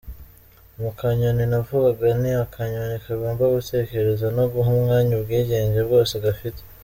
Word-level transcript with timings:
Mu 0.79 0.89
kanyoni 0.99 1.43
navugaga, 1.51 2.05
ni 2.21 2.31
akanyoni 2.43 2.95
kagomba 3.05 3.43
gutekereza 3.55 4.25
no 4.37 4.43
guha 4.53 4.69
umwanya 4.77 5.11
ubwigenge 5.15 5.79
bwose 5.89 6.13
gafite. 6.25 6.59